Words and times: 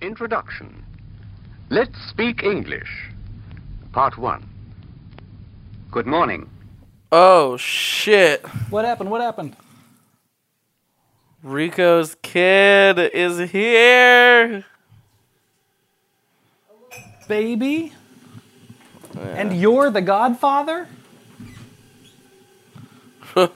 Introduction. 0.00 0.84
Let's 1.70 1.96
speak 2.10 2.42
English. 2.42 3.10
Part 3.92 4.18
1. 4.18 4.46
Good 5.90 6.06
morning. 6.06 6.50
Oh 7.10 7.56
shit. 7.56 8.44
What 8.68 8.84
happened? 8.84 9.10
What 9.10 9.22
happened? 9.22 9.56
Rico's 11.42 12.16
kid 12.22 12.98
is 12.98 13.50
here. 13.50 14.64
Baby? 17.26 17.92
And 19.18 19.58
you're 19.58 19.90
the 19.90 20.02
godfather? 20.02 20.88
I 23.36 23.50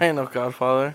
ain't 0.00 0.16
no 0.16 0.26
godfather. 0.26 0.94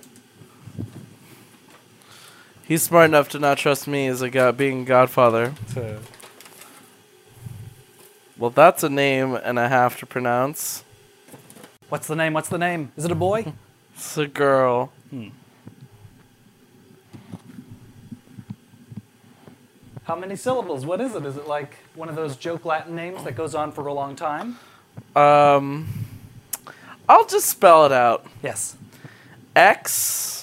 He's 2.68 2.82
smart 2.82 3.05
enough 3.05 3.29
to 3.29 3.39
not 3.39 3.59
trust 3.59 3.88
me 3.88 4.07
as 4.07 4.23
a 4.23 4.29
god 4.29 4.57
being 4.57 4.86
godfather. 4.86 5.54
Well, 8.37 8.50
that's 8.50 8.83
a 8.83 8.89
name 8.89 9.36
and 9.36 9.60
a 9.60 9.69
half 9.69 10.00
to 10.00 10.07
pronounce. 10.07 10.83
What's 11.89 12.07
the 12.07 12.15
name? 12.15 12.33
What's 12.33 12.50
the 12.50 12.57
name? 12.57 12.92
Is 12.97 13.06
it 13.06 13.11
a 13.11 13.15
boy? 13.15 13.54
It's 13.97 14.18
a 14.18 14.28
girl. 14.28 14.92
How 20.04 20.18
many 20.18 20.36
syllables? 20.36 20.86
What 20.86 21.00
is 21.00 21.15
it? 21.15 21.25
Is 21.25 21.37
it 21.37 21.47
like 21.47 21.78
one 21.93 22.09
of 22.09 22.18
those 22.18 22.36
joke 22.36 22.65
Latin 22.65 22.93
names 22.93 23.23
that 23.23 23.37
goes 23.37 23.56
on 23.56 23.71
for 23.71 23.87
a 23.87 23.93
long 23.93 24.18
time? 24.18 24.59
Um, 25.15 25.87
I'll 27.07 27.25
just 27.25 27.45
spell 27.47 27.86
it 27.86 27.93
out. 27.93 28.25
Yes. 28.43 28.75
X 29.56 30.35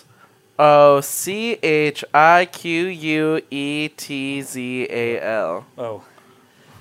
O 0.65 1.01
C 1.01 1.59
H 1.61 2.05
I 2.15 2.45
Q 2.45 2.87
U 2.87 3.41
E 3.51 3.89
T 3.97 4.43
Z 4.43 4.87
A 4.89 5.21
L. 5.21 5.67
Oh. 5.77 6.05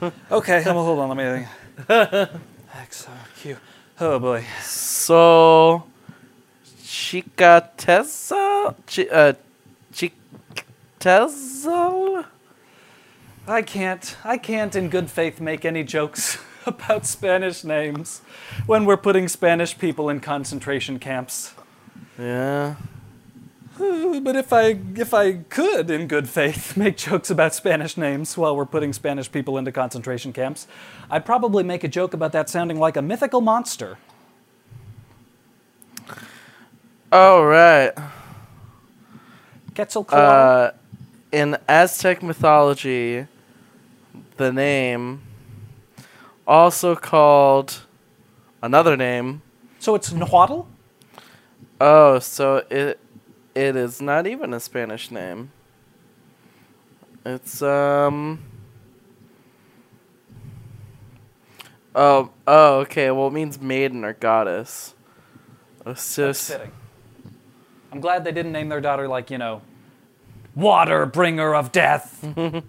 Okay, 0.32 0.64
well, 0.66 0.84
hold 0.84 1.00
on, 1.00 1.10
let 1.10 1.18
me 1.18 1.46
think. 1.88 2.30
X 2.76 3.08
O 3.10 3.12
Q. 3.40 3.58
Oh 4.00 4.20
boy. 4.20 4.44
So, 4.62 5.84
Chicateza? 6.84 8.76
Chi- 8.88 9.08
uh, 9.12 9.34
Chicateza? 11.00 12.26
I 13.48 13.62
can't, 13.64 14.18
I 14.24 14.38
can't 14.38 14.76
in 14.76 14.90
good 14.90 15.10
faith 15.10 15.42
make 15.42 15.66
any 15.66 15.84
jokes 15.84 16.38
about 16.66 17.06
Spanish 17.08 17.64
names 17.64 18.22
when 18.68 18.86
we're 18.86 18.98
putting 18.98 19.28
Spanish 19.28 19.76
people 19.78 20.10
in 20.10 20.20
concentration 20.20 21.00
camps. 21.00 21.54
Yeah. 22.20 22.76
But 24.22 24.36
if 24.36 24.54
I 24.54 24.78
if 24.96 25.14
I 25.14 25.34
could 25.34 25.90
in 25.90 26.08
good 26.08 26.30
faith 26.30 26.78
make 26.84 26.98
jokes 26.98 27.30
about 27.30 27.56
Spanish 27.56 27.98
names 27.98 28.38
while 28.38 28.56
we're 28.56 28.66
putting 28.66 28.94
Spanish 28.94 29.32
people 29.32 29.58
into 29.58 29.72
concentration 29.72 30.32
camps, 30.34 30.68
I'd 31.10 31.26
probably 31.26 31.64
make 31.64 31.84
a 31.84 31.88
joke 31.88 32.14
about 32.14 32.32
that 32.34 32.50
sounding 32.50 32.80
like 32.80 32.98
a 32.98 33.02
mythical 33.02 33.42
monster. 33.42 33.98
All 37.12 37.46
right. 37.46 37.92
Quetzalcoatl. 39.76 40.16
Uh, 40.16 40.72
in 41.32 41.58
Aztec 41.68 42.24
mythology, 42.24 43.28
the 44.38 44.52
name, 44.54 45.22
also 46.48 46.96
called 46.96 47.82
another 48.62 48.96
name. 48.96 49.42
so 49.80 49.96
it's 49.96 50.12
Nahuatl? 50.12 50.68
Oh, 51.82 52.20
so 52.20 52.64
it 52.70 53.00
it 53.56 53.76
is 53.76 54.02
not 54.02 54.28
even 54.28 54.54
a 54.54 54.60
Spanish 54.60 55.12
name. 55.12 55.52
It's 57.26 57.62
um. 57.62 58.40
Oh, 61.94 62.32
oh, 62.48 62.80
okay. 62.80 63.12
Well, 63.12 63.28
it 63.28 63.34
means 63.34 63.60
maiden 63.60 64.06
or 64.06 64.14
goddess. 64.14 64.96
It's 65.86 66.16
That's 66.16 66.50
fitting. 66.50 66.72
I'm 67.92 68.00
glad 68.00 68.24
they 68.24 68.32
didn't 68.32 68.54
name 68.54 68.70
their 68.70 68.80
daughter 68.80 69.08
like, 69.08 69.30
you 69.30 69.38
know, 69.38 69.62
Water 70.56 71.06
Bringer 71.06 71.54
of 71.54 71.72
Death, 71.72 72.26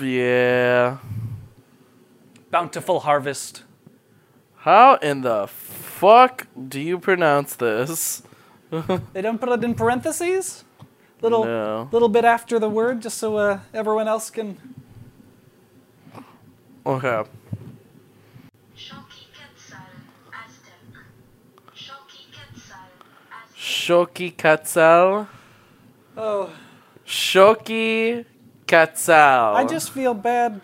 yeah. 0.00 0.98
Bountiful 2.50 3.00
Harvest. 3.00 3.62
How 4.56 4.96
in 4.96 5.22
the 5.22 5.46
fuck 5.46 6.46
do 6.68 6.80
you 6.80 6.98
pronounce 6.98 7.54
this? 7.56 8.22
They 9.12 9.20
don't 9.20 9.38
put 9.38 9.50
it 9.50 9.62
in 9.64 9.74
parentheses? 9.74 10.64
Little 11.20 11.44
No. 11.44 11.88
little 11.92 12.08
bit 12.08 12.24
after 12.24 12.58
the 12.58 12.70
word 12.70 13.02
just 13.02 13.18
so 13.18 13.36
uh, 13.36 13.60
everyone 13.74 14.08
else 14.08 14.30
can 14.30 14.56
Okay. 16.84 17.22
Shoki 18.76 19.28
Quetzal 19.30 19.86
Aztec. 20.32 20.82
Shoki 21.76 22.24
Quetzal 22.32 22.88
Aztec. 23.30 23.56
Shoki 23.56 24.36
Quetzal. 24.36 25.28
Oh, 26.16 26.50
Shoki 27.06 28.24
Quetzal. 28.66 29.54
I 29.54 29.64
just 29.64 29.90
feel 29.90 30.14
bad 30.14 30.60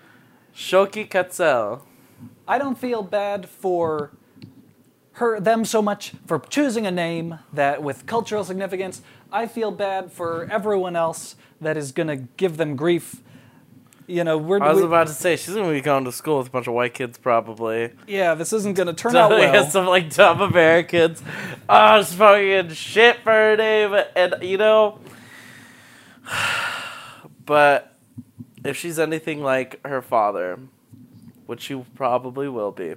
Shoki 0.57 1.09
Quetzal. 1.09 1.83
I 2.49 2.59
don't 2.59 2.77
feel 2.79 3.03
bad 3.03 3.49
for 3.49 4.11
her 5.19 5.39
them 5.41 5.65
so 5.65 5.81
much 5.83 6.13
for 6.27 6.39
choosing 6.39 6.87
a 6.87 6.91
name 6.91 7.39
that 7.53 7.83
with 7.83 8.07
cultural 8.07 8.45
significance. 8.45 9.03
I 9.31 9.47
feel 9.47 9.71
bad 9.71 10.11
for 10.13 10.49
everyone 10.51 10.97
else 10.97 11.37
that 11.61 11.77
is 11.77 11.93
gonna 11.93 12.17
give 12.17 12.57
them 12.57 12.77
grief. 12.77 13.23
You 14.07 14.25
know, 14.25 14.39
we're 14.39 14.63
I 14.63 14.71
was 14.73 14.81
we- 14.81 14.87
about 14.87 15.07
to 15.09 15.13
say 15.13 15.37
she's 15.37 15.55
gonna 15.55 15.71
be 15.71 15.83
going 15.83 16.05
to 16.07 16.13
school 16.13 16.39
with 16.39 16.47
a 16.47 16.51
bunch 16.51 16.67
of 16.67 16.73
white 16.73 16.95
kids, 16.95 17.19
probably. 17.19 17.93
yeah, 18.07 18.35
this 18.35 18.53
isn't 18.55 18.75
gonna 18.75 18.95
turn 18.95 19.15
out 19.15 19.31
well. 19.31 19.41
Yeah, 19.41 19.69
some 19.69 19.87
like 19.87 20.15
dumb 20.15 20.41
Americans. 20.41 21.23
Oh, 21.71 21.99
it's 22.01 22.15
fucking 22.15 22.71
shit 22.71 23.19
for 23.19 23.31
her 23.31 23.55
name, 23.57 23.95
and 24.17 24.37
you 24.43 24.57
know. 24.57 24.99
But 27.45 27.95
if 28.65 28.77
she's 28.77 28.99
anything 28.99 29.43
like 29.43 29.81
her 29.87 30.03
father, 30.03 30.59
which 31.47 31.63
she 31.63 31.83
probably 31.95 32.49
will 32.49 32.73
be, 32.73 32.95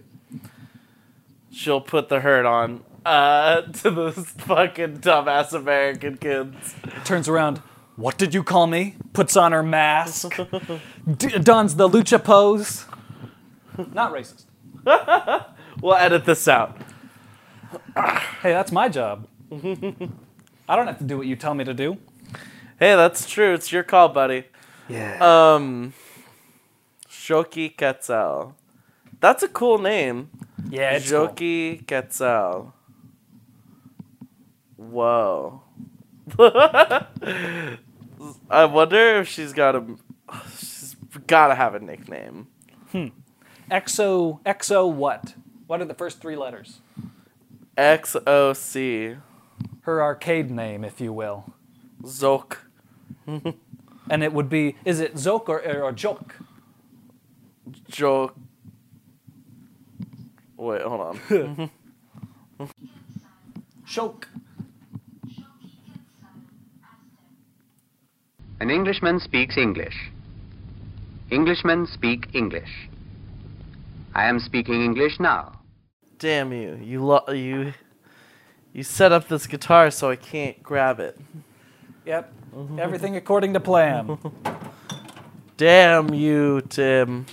she'll 1.52 1.82
put 1.82 2.10
the 2.10 2.22
hurt 2.22 2.46
on 2.46 2.84
uh, 3.06 3.62
to 3.74 3.92
those 3.92 4.18
fucking 4.18 5.00
dumbass 5.00 5.54
American 5.54 6.18
kids. 6.18 6.76
Turns 7.04 7.28
around. 7.30 7.58
What 7.96 8.18
did 8.18 8.34
you 8.34 8.44
call 8.44 8.68
me? 8.68 8.96
Puts 9.14 9.36
on 9.38 9.52
her 9.52 9.62
mask. 9.62 10.36
d- 11.18 11.40
dons 11.40 11.76
the 11.76 11.88
lucha 11.90 12.24
pose. 12.24 12.86
Not 13.94 14.14
racist. 14.14 14.46
We'll 15.82 15.96
edit 15.96 16.26
this 16.26 16.48
out. 16.50 16.78
Hey, 17.96 18.52
that's 18.52 18.72
my 18.72 18.90
job. 18.90 19.26
I 19.52 20.76
don't 20.76 20.88
have 20.88 20.98
to 21.00 21.04
do 21.06 21.18
what 21.18 21.26
you 21.26 21.36
tell 21.36 21.54
me 21.54 21.64
to 21.64 21.74
do. 21.74 21.98
Hey, 22.78 22.96
that's 22.96 23.28
true. 23.30 23.54
It's 23.54 23.72
your 23.72 23.84
call, 23.84 24.10
buddy. 24.10 24.46
Yeah. 24.90 25.18
Um, 25.56 25.94
Shoki 27.10 27.76
Quetzal. 27.76 28.54
That's 29.22 29.44
a 29.44 29.48
cool 29.48 29.78
name. 29.78 30.30
Yeah, 30.70 30.92
it's 30.92 31.10
cool. 31.10 31.28
Quetzal. 31.88 32.74
Whoa. 34.78 35.62
I 38.50 38.66
wonder 38.66 39.20
if 39.20 39.28
she's 39.28 39.54
got 39.54 39.76
a. 39.76 39.86
She's 40.58 40.96
gotta 41.28 41.56
have 41.56 41.76
a 41.76 41.80
nickname. 41.80 42.48
Hmm. 42.92 43.08
Exo, 43.70 44.42
exo 44.44 44.92
what? 44.92 45.36
What 45.68 45.82
are 45.82 45.86
the 45.86 45.94
first 45.94 46.22
three 46.22 46.36
letters? 46.36 46.82
X 47.78 48.16
O 48.28 48.54
C. 48.54 49.16
Her 49.82 50.02
arcade 50.04 50.52
name, 50.52 50.84
if 50.84 51.00
you 51.02 51.14
will. 51.14 51.54
Zok. 52.04 52.58
And 54.10 54.24
it 54.24 54.34
would 54.34 54.50
be, 54.50 54.76
is 54.84 55.00
it 55.00 55.16
Zok 55.16 55.48
or, 55.48 55.60
or 55.60 55.94
Jok? 55.94 56.32
Joke. 57.88 58.36
Wait, 60.62 60.84
hold 60.84 61.02
on. 61.02 61.72
Shok. 63.88 64.26
An 68.60 68.70
Englishman 68.70 69.20
speaks 69.20 69.58
English. 69.58 70.12
Englishmen 71.32 71.88
speak 71.88 72.28
English. 72.36 72.70
I 74.14 74.26
am 74.28 74.40
speaking 74.40 74.84
English 74.84 75.20
now. 75.20 75.60
Damn 76.20 76.54
you! 76.54 76.80
You 76.80 77.04
lo- 77.04 77.34
you. 77.34 77.74
You 78.72 78.84
set 78.84 79.12
up 79.12 79.30
this 79.30 79.48
guitar 79.48 79.90
so 79.90 80.12
I 80.12 80.16
can't 80.16 80.62
grab 80.62 81.00
it. 81.00 81.20
Yep. 82.06 82.32
Mm-hmm. 82.56 82.78
Everything 82.78 83.16
according 83.16 83.54
to 83.54 83.60
plan. 83.60 84.20
Damn 85.58 86.14
you, 86.14 86.62
Tim. 86.70 87.26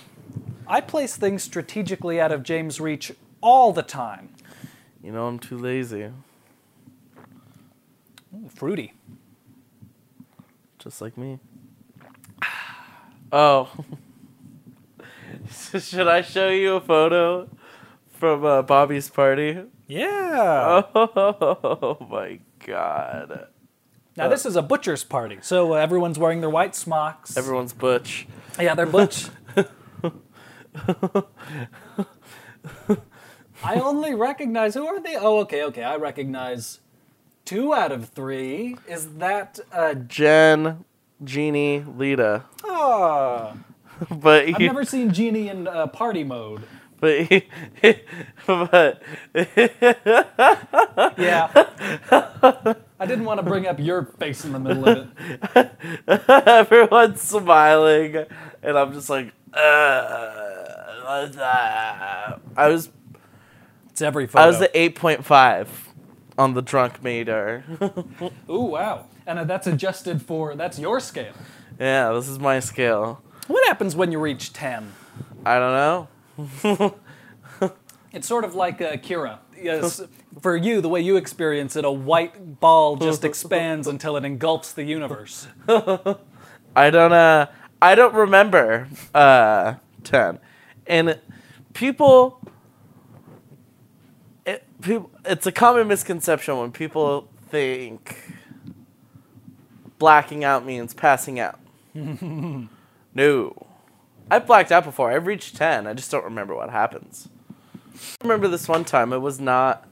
I 0.69 0.81
place 0.81 1.17
things 1.17 1.43
strategically 1.43 2.20
out 2.20 2.31
of 2.32 2.43
James' 2.43 2.81
reach 2.81 3.12
all 3.41 3.73
the 3.73 3.82
time. 3.82 4.29
You 5.03 5.12
know 5.12 5.26
I'm 5.26 5.38
too 5.38 5.56
lazy. 5.56 6.11
Ooh, 8.35 8.49
fruity. 8.55 8.93
Just 10.79 11.00
like 11.00 11.17
me. 11.17 11.38
Oh. 13.32 13.69
Should 15.79 16.09
I 16.09 16.20
show 16.23 16.49
you 16.49 16.76
a 16.76 16.81
photo 16.81 17.49
from 18.12 18.44
uh, 18.44 18.62
Bobby's 18.62 19.09
party? 19.11 19.62
Yeah. 19.87 20.82
Oh 20.94 21.97
my 22.11 22.41
god. 22.67 23.49
Now 24.17 24.29
this 24.29 24.44
is 24.44 24.56
a 24.56 24.62
butcher's 24.62 25.05
party, 25.05 25.38
so 25.43 25.75
uh, 25.75 25.76
everyone's 25.76 26.19
wearing 26.19 26.41
their 26.41 26.50
white 26.50 26.75
smocks. 26.75 27.37
Everyone's 27.37 27.73
butch. 27.73 28.26
yeah, 28.61 28.75
they're 28.75 28.85
butch. 28.87 29.26
I 33.64 33.75
only 33.80 34.14
recognize 34.14 34.75
who 34.75 34.86
are 34.86 35.00
they? 35.00 35.16
Oh, 35.16 35.38
okay, 35.40 35.62
okay. 35.64 35.82
I 35.82 35.96
recognize 35.96 36.80
two 37.44 37.75
out 37.75 37.92
of 37.92 38.08
three. 38.10 38.76
Is 38.88 39.14
that 39.14 39.58
uh? 39.72 39.94
Jen, 39.94 40.84
Jeannie, 41.25 41.80
Lita. 41.80 42.44
Oh, 42.64 43.54
But 44.10 44.46
I've 44.48 44.58
never 44.60 44.84
seen 44.84 45.12
Genie 45.12 45.48
in 45.48 45.66
uh, 45.66 45.88
party 45.88 46.22
mode. 46.22 46.62
but 47.00 47.22
he, 47.22 47.46
but 48.46 49.02
Yeah. 51.19 51.50
I 53.00 53.06
didn't 53.06 53.25
want 53.25 53.38
to 53.38 53.44
bring 53.44 53.66
up 53.66 53.78
your 53.80 54.04
face 54.04 54.44
in 54.44 54.52
the 54.52 54.58
middle 54.60 54.88
of 54.88 55.08
it. 55.56 56.28
everyone's 56.28 57.20
smiling, 57.22 58.25
and 58.62 58.78
I'm 58.78 58.92
just 58.92 59.08
like, 59.10 59.32
uh, 59.52 60.48
what's 61.08 61.37
that? 61.37 62.40
I 62.56 62.69
was 62.69 62.90
It's 63.90 64.02
every 64.02 64.26
photo. 64.26 64.44
I 64.44 64.46
was 64.46 64.60
at 64.60 64.70
eight 64.75 64.94
point 64.94 65.25
five 65.25 65.88
on 66.37 66.55
the 66.55 66.62
drunk 66.62 67.02
meter. 67.02 67.64
Ooh, 68.50 68.60
wow. 68.60 69.06
And 69.26 69.38
uh, 69.38 69.44
that's 69.44 69.66
adjusted 69.66 70.22
for 70.22 70.55
that's 70.55 70.78
your 70.78 71.00
scale. 71.00 71.34
yeah, 71.78 72.12
this 72.12 72.28
is 72.28 72.38
my 72.38 72.60
scale. 72.60 73.22
What 73.46 73.66
happens 73.66 73.96
when 73.96 74.12
you 74.12 74.20
reach 74.20 74.52
10? 74.52 74.93
I 75.44 75.58
don't 75.58 76.08
know. 76.69 76.94
It's 78.11 78.26
sort 78.26 78.44
of 78.44 78.54
like 78.54 78.81
uh, 78.81 78.96
Kira. 78.96 79.38
Yes, 79.61 80.00
for 80.40 80.56
you, 80.56 80.81
the 80.81 80.88
way 80.88 81.02
you 81.02 81.16
experience 81.16 81.76
it, 81.76 81.84
a 81.84 81.90
white 81.90 82.58
ball 82.58 82.96
just 82.96 83.22
expands 83.22 83.87
until 83.87 84.16
it 84.16 84.25
engulfs 84.25 84.72
the 84.72 84.82
universe. 84.82 85.46
I 85.69 86.88
don't 86.90 87.12
uh 87.12 87.46
I 87.82 87.94
don't 87.94 88.14
remember 88.14 88.88
uh 89.14 89.75
ten. 90.04 90.38
And 90.88 91.20
people 91.75 92.40
it 94.44 94.64
people 94.81 95.11
it's 95.25 95.46
a 95.46 95.52
common 95.52 95.87
misconception 95.87 96.58
when 96.58 96.73
people 96.73 97.29
think 97.50 98.35
blacking 99.99 100.43
out 100.43 100.64
means 100.64 100.94
passing 100.94 101.38
out. 101.38 101.61
no. 101.94 103.67
I've 104.31 104.46
blacked 104.46 104.73
out 104.73 104.85
before. 104.85 105.11
I've 105.11 105.26
reached 105.26 105.56
10. 105.56 105.87
I 105.87 105.94
just 105.94 106.11
don't 106.11 106.25
remember 106.25 106.55
what 106.55 106.70
happens. 106.70 107.29
I 108.20 108.25
remember 108.25 108.49
this 108.49 108.69
one 108.69 108.85
time. 108.85 109.12
It 109.12 109.19
was 109.19 109.40
not 109.40 109.87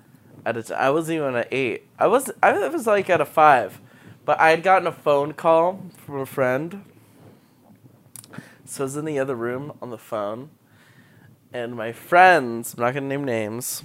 at 0.44 0.56
a 0.56 0.62
t- 0.62 0.74
I 0.74 0.90
wasn't 0.90 1.16
even 1.16 1.36
at 1.36 1.48
8. 1.52 1.86
I 1.98 2.06
was 2.06 2.30
I 2.42 2.68
was 2.68 2.86
like 2.86 3.10
at 3.10 3.20
a 3.20 3.24
5. 3.26 3.80
But 4.24 4.40
I 4.40 4.50
had 4.50 4.62
gotten 4.62 4.88
a 4.88 4.92
phone 4.92 5.32
call 5.34 5.82
from 6.04 6.20
a 6.20 6.26
friend. 6.26 6.84
So 8.64 8.82
I 8.82 8.86
was 8.86 8.96
in 8.96 9.04
the 9.04 9.18
other 9.18 9.36
room 9.36 9.72
on 9.80 9.90
the 9.90 9.98
phone. 9.98 10.50
And 11.56 11.74
my 11.74 11.90
friends, 11.90 12.74
I'm 12.74 12.84
not 12.84 12.92
going 12.92 13.04
to 13.04 13.08
name 13.08 13.24
names, 13.24 13.82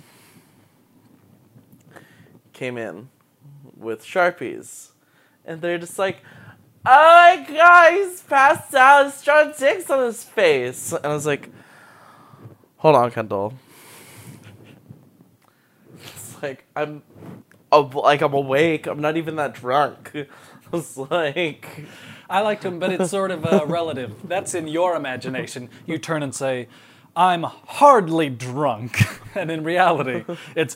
came 2.52 2.78
in 2.78 3.08
with 3.78 4.04
Sharpies. 4.04 4.90
And 5.46 5.62
they're 5.62 5.78
just 5.78 5.98
like, 5.98 6.18
oh 6.86 7.38
my 7.38 7.46
god, 7.50 7.94
he's 7.94 8.20
passed 8.24 8.76
out. 8.76 9.06
He's 9.06 9.24
drawing 9.24 9.54
ticks 9.54 9.90
on 9.90 10.06
his 10.06 10.22
face. 10.22 10.92
And 10.92 11.06
I 11.06 11.14
was 11.14 11.26
like, 11.26 11.48
hold 12.76 12.98
on, 12.98 13.10
Kendall. 13.10 13.54
It's 15.96 16.44
like, 16.44 16.66
I'm, 16.76 17.04
like, 17.72 18.22
I'm 18.22 18.34
awake. 18.34 18.86
I'm 18.86 19.00
not 19.00 19.16
even 19.16 19.38
that 19.38 19.54
drunk. 19.54 20.12
I 20.14 20.28
was 20.72 20.98
like, 20.98 21.86
I 22.30 22.42
liked 22.42 22.66
him, 22.66 22.80
but 22.80 22.92
it's 22.92 23.12
sort 23.12 23.32
of 23.32 23.46
uh, 23.46 23.66
relative. 23.66 24.28
That's 24.28 24.56
in 24.56 24.68
your 24.68 24.98
imagination. 24.98 25.70
You 25.86 26.00
turn 26.00 26.22
and 26.22 26.36
say, 26.36 26.68
I'm 27.16 27.44
hardly 27.44 28.30
drunk. 28.30 28.98
And 29.34 29.50
in 29.50 29.64
reality, 29.64 30.26
it's, 30.58 30.76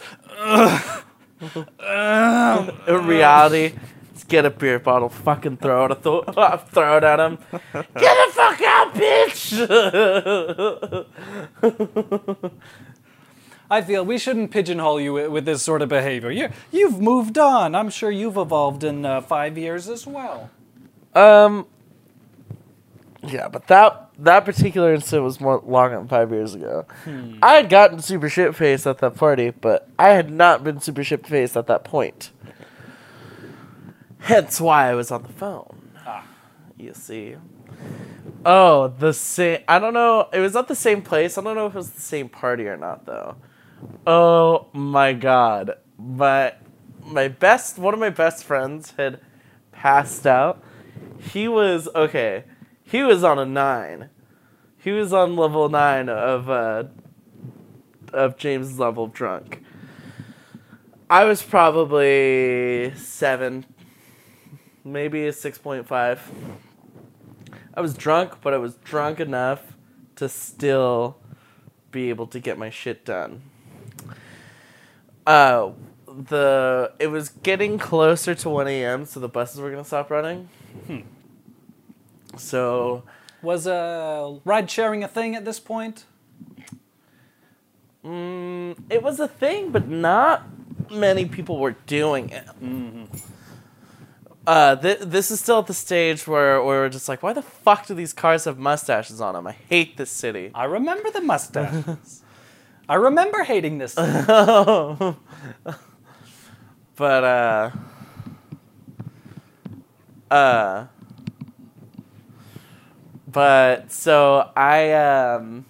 in 1.42 3.06
reality, 3.06 3.74
just 4.14 4.30
get 4.30 4.46
a 4.46 4.50
beer 4.50 4.80
bottle, 4.80 5.10
fucking 5.10 5.58
throw 5.58 5.84
it, 5.88 5.92
at 5.92 6.04
the, 6.04 6.22
throw 6.72 6.96
it 6.96 7.04
at 7.04 7.20
him. 7.20 7.38
Get 7.52 7.84
the 7.94 8.32
fuck 8.32 8.62
out, 8.62 8.94
bitch! 8.96 9.60
I 13.70 13.82
feel 13.82 14.06
we 14.06 14.18
shouldn't 14.18 14.52
pigeonhole 14.52 15.02
you 15.02 15.30
with 15.30 15.44
this 15.44 15.62
sort 15.64 15.82
of 15.82 15.90
behavior. 15.90 16.32
you 16.32 16.50
you've 16.72 17.02
moved 17.02 17.38
on. 17.38 17.76
I'm 17.76 17.90
sure 17.90 18.12
you've 18.12 18.38
evolved 18.38 18.86
in 18.86 19.06
uh, 19.06 19.20
five 19.22 19.58
years 19.58 19.90
as 19.90 20.08
well. 20.08 20.50
um, 21.14 21.68
yeah, 23.28 23.48
but 23.48 23.68
that 23.68 24.10
that 24.20 24.46
particular 24.46 24.94
incident 24.94 25.24
was 25.24 25.40
more 25.40 25.62
longer 25.66 25.98
than 25.98 26.08
five 26.08 26.32
years 26.32 26.56
ago. 26.56 26.86
I 27.42 27.56
had 27.56 27.70
gotten 27.70 28.00
super 28.00 28.30
shit 28.30 28.56
faced 28.56 28.88
at 28.88 29.00
that 29.00 29.16
party, 29.16 29.50
but 29.50 29.90
I 30.00 30.10
had 30.10 30.32
not 30.32 30.64
been 30.64 30.80
super 30.80 31.04
shit 31.04 31.26
faced 31.28 31.58
at 31.58 31.68
that 31.68 31.84
point. 31.84 32.32
Hence 34.20 34.60
why 34.60 34.90
I 34.90 34.96
was 34.96 35.12
on 35.12 35.24
the 35.24 35.34
phone. 35.34 35.92
Ah. 36.06 36.26
You 36.78 36.94
see. 36.94 37.36
Oh, 38.46 38.88
the 38.88 39.14
same. 39.14 39.60
I 39.68 39.80
don't 39.80 39.94
know. 39.94 40.30
It 40.34 40.40
was 40.40 40.56
at 40.56 40.68
the 40.68 40.76
same 40.76 41.02
place. 41.02 41.38
I 41.38 41.42
don't 41.42 41.56
know 41.56 41.68
if 41.68 41.74
it 41.74 41.78
was 41.78 41.92
the 41.92 42.02
same 42.02 42.30
party 42.30 42.68
or 42.68 42.78
not, 42.78 43.06
though. 43.06 43.36
Oh 44.08 44.68
my 44.74 45.14
god. 45.14 45.76
My 45.98 46.54
my 47.04 47.28
best 47.28 47.78
one 47.78 47.94
of 47.94 48.00
my 48.00 48.10
best 48.10 48.44
friends 48.44 48.94
had 48.98 49.20
passed 49.72 50.26
out. 50.26 50.64
He 51.20 51.48
was 51.48 51.88
okay. 51.96 52.46
He 52.86 53.02
was 53.04 53.24
on 53.24 53.40
a 53.40 53.46
nine. 53.46 54.10
He 54.78 54.92
was 54.92 55.12
on 55.12 55.36
level 55.36 55.68
nine 55.68 56.08
of 56.08 56.50
uh 56.50 56.84
of 58.14 58.38
James' 58.38 58.80
level 58.80 59.06
of 59.06 59.14
drunk. 59.14 59.64
I 61.10 61.26
was 61.26 61.44
probably 61.44 62.94
seven, 62.96 63.66
maybe 64.84 65.28
a 65.28 65.34
six 65.34 65.58
point 65.58 65.88
five. 65.88 66.32
I 67.74 67.82
was 67.82 67.94
drunk, 67.94 68.36
but 68.42 68.54
I 68.54 68.58
was 68.58 68.76
drunk 68.76 69.20
enough 69.20 69.76
to 70.16 70.30
still 70.30 71.18
be 71.92 72.10
able 72.10 72.28
to 72.28 72.40
get 72.40 72.58
my 72.58 72.70
shit 72.70 73.04
done. 73.04 73.42
Uh, 75.26 75.72
the 76.08 76.94
it 77.00 77.08
was 77.08 77.30
getting 77.30 77.80
closer 77.80 78.36
to 78.36 78.50
one 78.50 78.68
a.m., 78.68 79.06
so 79.06 79.20
the 79.20 79.28
buses 79.28 79.60
were 79.60 79.72
gonna 79.72 79.84
stop 79.84 80.12
running. 80.12 80.50
So 82.38 83.04
Was 83.42 83.68
uh, 83.68 84.40
ride 84.46 84.70
sharing 84.70 85.04
a 85.04 85.08
thing 85.08 85.36
at 85.36 85.46
this 85.46 85.60
point? 85.60 86.06
mm, 88.04 88.76
it 88.90 89.02
was 89.02 89.20
a 89.20 89.28
thing, 89.28 89.72
but 89.72 89.88
not 89.88 90.44
many 90.92 91.26
people 91.26 91.58
were 91.60 91.76
doing 91.88 92.30
it. 92.30 92.48
Uh, 94.48 94.76
th- 94.76 95.00
this 95.00 95.32
is 95.32 95.40
still 95.40 95.60
at 95.60 95.66
the 95.66 95.74
stage 95.74 96.28
where, 96.28 96.62
where 96.62 96.82
we're 96.82 96.90
just 96.90 97.10
like, 97.10 97.24
why 97.24 97.34
the 97.34 97.42
fuck 97.42 97.88
do 97.88 97.96
these 97.96 98.14
cars 98.14 98.46
have 98.46 98.60
mustaches 98.60 99.20
on 99.20 99.34
them? 99.34 99.48
I 99.48 99.54
hate 99.54 99.98
this 99.98 100.12
city. 100.12 100.52
I 100.54 100.66
remember 100.66 101.10
the 101.10 101.22
mustaches. 101.22 102.22
I 102.90 102.94
remember 102.96 103.44
hating 103.44 103.80
this. 103.80 103.96
but 103.96 105.14
uh 107.24 107.72
uh 110.30 110.86
but 113.36 113.92
so 113.92 114.50
I 114.56 114.94
um 114.94 115.66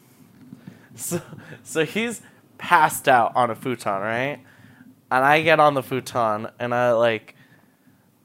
so 0.96 1.20
so 1.64 1.84
he's 1.84 2.22
passed 2.60 3.10
out 3.10 3.36
on 3.36 3.50
a 3.50 3.56
futon, 3.56 4.02
right? 4.04 4.40
And 5.10 5.26
I 5.26 5.42
get 5.42 5.60
on 5.60 5.74
the 5.74 5.82
futon 5.82 6.48
and 6.60 6.76
I 6.76 6.92
like 6.92 7.36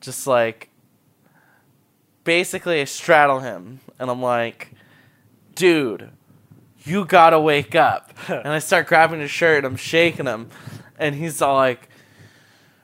just 0.03 0.27
like 0.27 0.69
basically 2.23 2.83
I 2.83 2.85
straddle 2.85 3.41
him 3.41 3.81
and 3.99 4.11
I'm 4.11 4.21
like, 4.21 4.73
dude, 5.55 6.11
you 6.85 7.07
gotta 7.07 7.41
wake 7.41 7.75
up. 7.75 8.13
and 8.29 8.49
I 8.49 8.59
start 8.59 8.89
grabbing 8.89 9.21
his 9.21 9.31
shirt 9.31 9.65
and 9.65 9.69
I'm 9.69 9.77
shaking 9.77 10.27
him. 10.27 10.51
And 10.99 11.15
he's 11.15 11.41
all 11.41 11.57
like, 11.57 11.89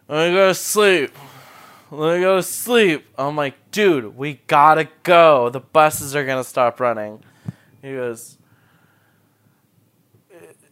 let 0.09 0.31
me 0.31 0.35
go 0.35 0.49
to 0.49 0.55
sleep. 0.55 1.15
Let 1.91 2.17
me 2.17 2.21
go 2.23 2.37
to 2.37 2.43
sleep. 2.43 3.07
I'm 3.17 3.37
like, 3.37 3.71
dude, 3.71 4.17
we 4.17 4.41
gotta 4.49 4.89
go. 5.05 5.51
The 5.51 5.61
buses 5.61 6.17
are 6.17 6.27
gonna 6.27 6.43
stop 6.43 6.81
running. 6.81 7.23
He 7.81 7.93
goes, 7.93 8.39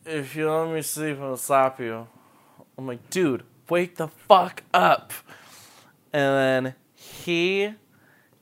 if 0.04 0.34
you 0.34 0.50
let 0.50 0.74
me 0.74 0.82
sleep, 0.82 1.20
I'll 1.20 1.36
slap 1.36 1.78
you. 1.78 2.08
I'm 2.76 2.86
like, 2.88 3.08
dude, 3.10 3.44
wake 3.68 3.94
the 3.96 4.08
fuck 4.08 4.64
up. 4.74 5.12
And 6.12 6.64
then 6.64 6.74
he 6.94 7.74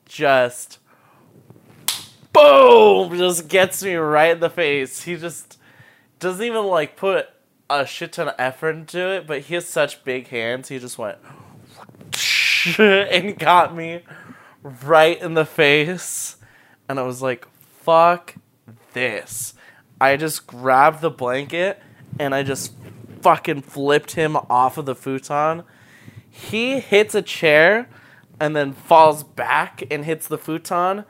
just, 0.07 0.79
boom! 2.33 3.17
just 3.19 3.49
gets 3.49 3.83
me 3.83 3.95
right 3.97 4.33
in 4.33 4.41
the 4.41 4.49
face. 4.49 5.03
He 5.03 5.17
just 5.17 5.59
doesn't 6.21 6.45
even 6.45 6.65
like 6.65 6.97
put 6.97 7.29
a 7.69 7.85
shit 7.85 8.15
ton 8.15 8.29
of 8.29 8.35
effort 8.39 8.77
into 8.77 9.11
it, 9.11 9.27
but 9.27 9.43
he 9.43 9.55
has 9.55 9.67
such 9.67 10.05
big 10.05 10.29
hands. 10.29 10.69
He 10.69 10.79
just 10.79 10.97
went 10.97 11.19
and 12.79 13.39
got 13.39 13.75
me 13.75 14.03
right 14.63 15.21
in 15.21 15.35
the 15.35 15.47
face, 15.47 16.37
and 16.89 16.99
I 16.99 17.03
was 17.03 17.23
like, 17.23 17.47
"Fuck 17.83 18.35
this!" 18.93 19.55
I 20.03 20.17
just 20.17 20.49
grabbed 20.49 21.01
the 21.01 21.11
blanket 21.11 21.81
and 22.19 22.35
I 22.35 22.43
just 22.43 22.73
fucking 23.21 23.63
flipped 23.63 24.13
him 24.13 24.37
off 24.37 24.77
of 24.77 24.85
the 24.85 24.97
futon. 24.97 25.63
He 26.29 26.81
hits 26.81 27.15
a 27.15 27.23
chair 27.23 27.89
and 28.41 28.57
then 28.57 28.73
falls 28.73 29.23
back 29.23 29.85
and 29.93 30.05
hits 30.05 30.27
the 30.27 30.39
futon. 30.39 31.05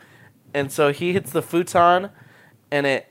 And 0.53 0.71
so 0.71 0.93
he 0.93 1.15
hits 1.15 1.31
the 1.33 1.41
futon 1.41 2.11
and 2.71 2.87
it 2.87 3.11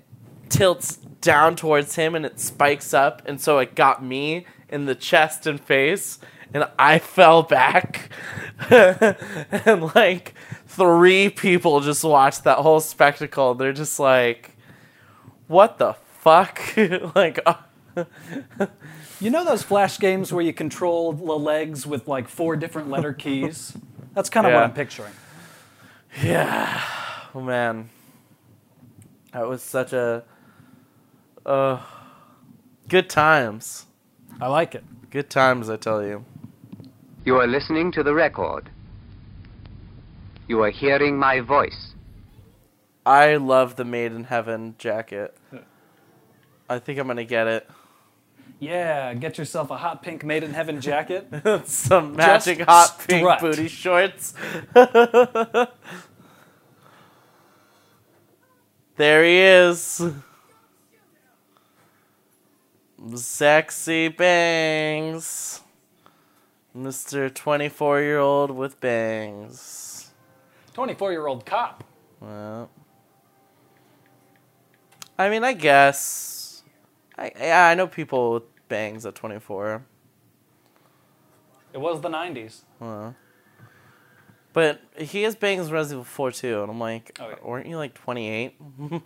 tilts 0.50 0.98
down 0.98 1.56
towards 1.56 1.96
him 1.96 2.14
and 2.14 2.28
it 2.28 2.40
spikes 2.40 2.94
up. 2.94 3.24
And 3.26 3.42
so 3.42 3.58
it 3.58 3.74
got 3.74 4.04
me 4.04 4.46
in 4.70 4.86
the 4.86 4.94
chest 4.94 5.48
and 5.48 5.60
face. 5.60 6.20
And 6.54 6.68
I 6.78 7.00
fell 7.00 7.44
back. 7.44 8.10
and 8.70 9.96
like 9.96 10.34
three 10.68 11.30
people 11.30 11.80
just 11.82 12.04
watched 12.04 12.44
that 12.44 12.60
whole 12.60 12.80
spectacle. 12.80 13.56
They're 13.56 13.74
just 13.74 14.00
like, 14.00 14.52
what 15.48 15.78
the 15.78 15.94
fuck? 16.20 16.62
like, 17.16 17.40
uh, 17.46 17.56
You 19.20 19.30
know 19.30 19.46
those 19.46 19.62
flash 19.64 20.00
games 20.00 20.34
where 20.34 20.44
you 20.44 20.52
control 20.54 21.14
the 21.14 21.38
legs 21.38 21.86
with 21.86 22.08
like 22.08 22.28
four 22.28 22.56
different 22.56 22.90
letter 22.90 23.14
keys? 23.14 23.78
That's 24.14 24.30
kind 24.30 24.48
of 24.48 24.54
what 24.54 24.64
I'm 24.64 24.74
picturing. 24.74 25.14
Yeah. 26.24 26.82
Oh 27.34 27.42
man. 27.42 27.90
That 29.32 29.48
was 29.48 29.62
such 29.62 29.94
a 29.94 30.24
uh 31.46 31.80
good 32.90 33.10
times. 33.10 33.86
I 34.42 34.48
like 34.48 34.76
it. 34.76 34.84
Good 35.12 35.30
times, 35.30 35.70
I 35.70 35.78
tell 35.78 36.04
you. 36.04 36.26
You 37.24 37.38
are 37.38 37.46
listening 37.48 37.92
to 37.94 38.04
the 38.04 38.14
record. 38.14 38.70
You 40.48 40.64
are 40.64 40.72
hearing 40.72 41.18
my 41.18 41.40
voice. 41.40 41.94
I 43.06 43.36
love 43.36 43.76
the 43.76 43.86
Made 43.86 44.12
in 44.12 44.24
Heaven 44.26 44.76
jacket. 44.78 45.36
I 46.68 46.80
think 46.80 47.00
I'm 47.00 47.08
gonna 47.08 47.24
get 47.24 47.48
it. 47.48 47.70
Yeah, 48.60 49.14
get 49.16 49.38
yourself 49.38 49.72
a 49.72 49.78
hot 49.78 50.04
pink 50.04 50.24
made 50.24 50.44
in 50.44 50.54
heaven 50.54 50.82
jacket. 50.82 51.28
Some 51.66 52.16
magic 52.16 52.60
Just 52.60 52.70
hot 52.70 53.00
pink 53.08 53.22
strut. 53.22 53.42
booty 53.42 53.68
shorts. 53.68 54.36
there 58.98 59.24
he 59.24 59.38
is. 59.40 60.04
Sexy 63.16 64.10
bangs. 64.10 65.62
Mr. 66.76 67.34
24 67.34 68.02
year 68.02 68.20
old 68.20 68.52
with 68.52 68.80
bangs. 68.80 70.12
24 70.74 71.12
year 71.12 71.28
old 71.28 71.46
cop. 71.46 71.84
Well, 72.20 72.70
I 75.18 75.30
mean, 75.30 75.44
I 75.44 75.54
guess. 75.54 76.64
I 77.18 77.32
yeah, 77.38 77.68
I 77.68 77.76
know 77.76 77.88
people 77.88 78.34
with 78.34 78.68
bangs 78.70 79.06
at 79.06 79.16
24. 79.16 79.84
It 81.74 81.78
was 81.80 82.02
the 82.02 82.10
90s. 82.10 82.62
Well, 82.80 83.16
but 84.54 84.82
he 84.98 85.24
has 85.24 85.36
bangs 85.36 85.68
in 85.68 85.74
Resident 85.74 86.02
Evil 86.02 86.04
4 86.06 86.32
too, 86.32 86.62
and 86.62 86.72
I'm 86.72 86.80
like, 86.80 87.18
Oh, 87.22 87.30
yeah. 87.30 87.36
weren't 87.44 87.68
you 87.68 87.78
like 87.78 87.94
28? 87.94 88.56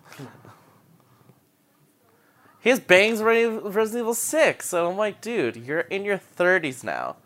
he 2.61 2.69
has 2.69 2.79
bangs 2.79 3.19
in 3.19 3.25
Resi- 3.25 3.73
Resident 3.73 4.01
Evil 4.03 4.13
6, 4.15 4.67
so 4.67 4.89
I'm 4.89 4.97
like, 4.97 5.21
dude, 5.21 5.55
you're 5.55 5.81
in 5.81 6.03
your 6.05 6.17
30s 6.17 6.83
now. 6.83 7.17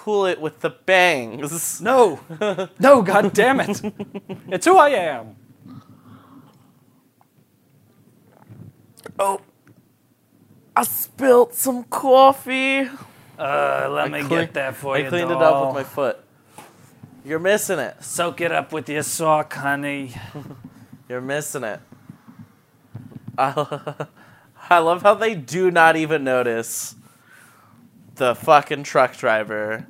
Cool 0.00 0.24
it 0.24 0.40
with 0.40 0.60
the 0.60 0.70
bangs. 0.70 1.78
No, 1.82 2.20
no, 2.78 3.02
god 3.02 3.34
damn 3.34 3.60
it. 3.60 3.82
It's 4.48 4.64
who 4.64 4.78
I 4.78 4.88
am. 4.88 5.36
Oh, 9.18 9.42
I 10.74 10.84
spilled 10.84 11.52
some 11.52 11.84
coffee. 11.84 12.88
Uh, 13.38 13.90
let 13.90 14.10
me 14.10 14.20
clean- 14.20 14.40
get 14.40 14.54
that 14.54 14.76
for 14.76 14.94
I 14.94 15.00
you. 15.00 15.06
I 15.06 15.08
cleaned 15.10 15.32
it 15.32 15.36
up 15.36 15.66
with 15.66 15.74
my 15.74 15.84
foot. 15.84 16.18
You're 17.22 17.38
missing 17.38 17.78
it. 17.78 18.02
Soak 18.02 18.40
it 18.40 18.52
up 18.52 18.72
with 18.72 18.88
your 18.88 19.02
sock, 19.02 19.52
honey. 19.52 20.14
You're 21.10 21.20
missing 21.20 21.62
it. 21.62 21.80
I, 23.36 24.06
I 24.70 24.78
love 24.78 25.02
how 25.02 25.12
they 25.12 25.34
do 25.34 25.70
not 25.70 25.96
even 25.96 26.24
notice 26.24 26.94
the 28.16 28.34
fucking 28.34 28.82
truck 28.84 29.16
driver. 29.16 29.86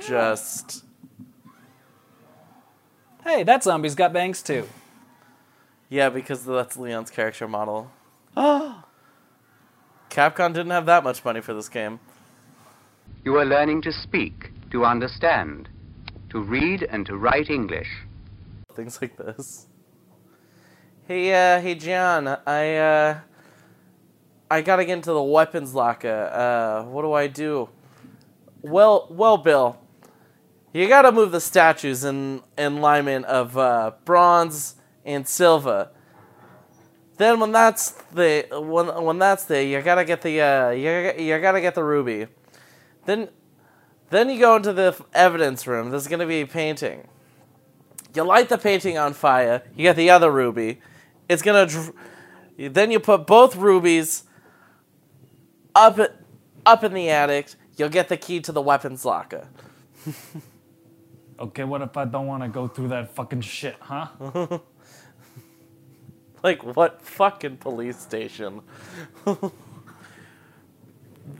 Just 0.00 0.84
Hey, 3.24 3.42
that 3.42 3.62
zombie's 3.62 3.94
got 3.94 4.12
bangs 4.12 4.42
too. 4.42 4.66
yeah, 5.90 6.08
because 6.08 6.44
that's 6.44 6.76
Leon's 6.76 7.10
character 7.10 7.48
model. 7.48 7.90
Oh. 8.36 8.84
Capcom 10.10 10.54
didn't 10.54 10.70
have 10.70 10.86
that 10.86 11.02
much 11.04 11.24
money 11.24 11.40
for 11.40 11.52
this 11.52 11.68
game. 11.68 11.98
You 13.24 13.36
are 13.36 13.44
learning 13.44 13.82
to 13.82 13.92
speak, 13.92 14.52
to 14.70 14.84
understand, 14.84 15.68
to 16.30 16.40
read 16.40 16.82
and 16.84 17.04
to 17.06 17.16
write 17.16 17.50
English. 17.50 17.88
Things 18.74 19.00
like 19.02 19.16
this. 19.16 19.66
Hey, 21.06 21.32
uh, 21.32 21.60
hey, 21.60 21.74
John. 21.74 22.28
I, 22.46 22.76
uh, 22.76 23.20
I 24.50 24.62
gotta 24.62 24.84
get 24.84 24.94
into 24.94 25.12
the 25.12 25.22
weapons 25.22 25.74
locker. 25.74 26.30
Uh, 26.32 26.84
what 26.84 27.02
do 27.02 27.12
I 27.12 27.26
do? 27.26 27.68
Well, 28.62 29.06
well, 29.10 29.36
Bill, 29.36 29.78
you 30.72 30.88
gotta 30.88 31.12
move 31.12 31.32
the 31.32 31.40
statues 31.40 32.04
in, 32.04 32.42
in 32.56 32.78
alignment 32.78 33.26
of 33.26 33.58
uh, 33.58 33.92
bronze 34.04 34.76
and 35.04 35.28
silver. 35.28 35.90
Then 37.18 37.40
when 37.40 37.52
that's 37.52 37.90
the 38.12 38.46
when 38.52 38.86
when 39.04 39.18
that's 39.18 39.44
there, 39.44 39.62
you 39.62 39.82
gotta 39.82 40.04
get 40.04 40.22
the 40.22 40.40
uh, 40.40 40.70
you, 40.70 41.12
you 41.18 41.38
gotta 41.40 41.60
get 41.60 41.74
the 41.74 41.84
ruby. 41.84 42.28
Then, 43.06 43.28
then 44.10 44.30
you 44.30 44.38
go 44.38 44.56
into 44.56 44.72
the 44.72 44.96
evidence 45.12 45.66
room. 45.66 45.90
There's 45.90 46.06
gonna 46.06 46.26
be 46.26 46.42
a 46.42 46.46
painting. 46.46 47.08
You 48.14 48.22
light 48.22 48.48
the 48.48 48.58
painting 48.58 48.96
on 48.98 49.14
fire. 49.14 49.62
You 49.76 49.82
get 49.82 49.96
the 49.96 50.10
other 50.10 50.30
ruby. 50.30 50.80
It's 51.28 51.42
gonna. 51.42 51.66
Dr- 51.66 51.92
then 52.56 52.90
you 52.90 53.00
put 53.00 53.26
both 53.26 53.56
rubies 53.56 54.24
up 55.78 55.98
up 56.66 56.84
in 56.84 56.94
the 56.94 57.10
attic. 57.10 57.50
You'll 57.76 57.88
get 57.88 58.08
the 58.08 58.16
key 58.16 58.40
to 58.40 58.52
the 58.52 58.62
weapons 58.62 59.04
locker. 59.04 59.48
Okay, 61.40 61.64
what 61.64 61.82
if 61.82 61.96
I 61.96 62.04
don't 62.04 62.26
want 62.26 62.42
to 62.42 62.48
go 62.48 62.66
through 62.66 62.88
that 62.88 63.14
fucking 63.14 63.42
shit, 63.42 63.76
huh? 63.80 64.08
Like 66.42 66.64
what 66.64 67.02
fucking 67.02 67.58
police 67.58 67.98
station? 67.98 68.62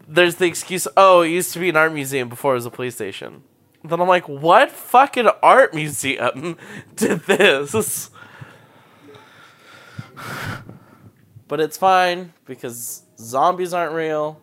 There's 0.08 0.36
the 0.36 0.46
excuse. 0.46 0.88
Oh, 0.96 1.22
it 1.22 1.30
used 1.30 1.52
to 1.54 1.60
be 1.60 1.68
an 1.68 1.76
art 1.76 1.92
museum 1.92 2.28
before 2.28 2.52
it 2.52 2.56
was 2.56 2.66
a 2.66 2.70
police 2.70 2.96
station. 2.96 3.44
Then 3.84 4.00
I'm 4.00 4.08
like, 4.08 4.28
what 4.28 4.72
fucking 4.72 5.28
art 5.42 5.74
museum 5.74 6.56
did 6.96 7.20
this? 7.20 8.10
But 11.46 11.60
it's 11.60 11.76
fine 11.76 12.32
because 12.44 13.02
zombies 13.18 13.72
aren't 13.72 13.92
real. 13.92 14.40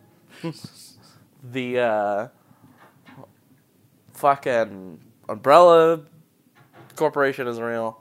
the 1.44 1.80
uh, 1.80 2.28
fucking 4.14 5.00
umbrella 5.30 6.02
corporation 6.96 7.48
is 7.48 7.60
real. 7.60 8.00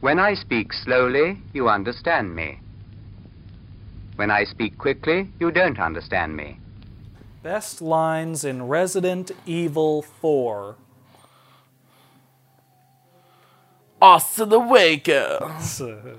When 0.00 0.18
I 0.18 0.34
speak 0.34 0.72
slowly, 0.72 1.38
you 1.52 1.68
understand 1.68 2.34
me. 2.34 2.60
When 4.16 4.30
I 4.30 4.44
speak 4.44 4.78
quickly, 4.78 5.30
you 5.40 5.50
don't 5.50 5.78
understand 5.78 6.36
me. 6.36 6.60
Best 7.42 7.80
lines 7.80 8.44
in 8.44 8.68
Resident 8.68 9.30
Evil 9.46 10.02
4. 10.02 10.76
Austin 14.00 14.48
the 14.48 14.60
Waker. 14.60 15.56